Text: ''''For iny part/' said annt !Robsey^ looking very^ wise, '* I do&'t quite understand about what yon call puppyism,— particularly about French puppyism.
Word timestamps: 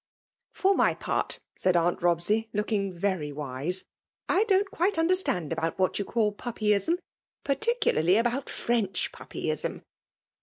''''For 0.57 0.75
iny 0.75 0.99
part/' 0.99 1.37
said 1.59 1.75
annt 1.75 1.99
!Robsey^ 1.99 2.47
looking 2.53 2.91
very^ 2.91 3.31
wise, 3.31 3.85
'* 4.07 4.29
I 4.39 4.45
do&'t 4.45 4.71
quite 4.71 4.97
understand 4.97 5.53
about 5.53 5.77
what 5.77 5.99
yon 5.99 6.07
call 6.07 6.31
puppyism,— 6.33 6.97
particularly 7.43 8.17
about 8.17 8.49
French 8.49 9.11
puppyism. 9.11 9.83